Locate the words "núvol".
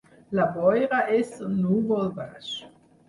1.67-2.11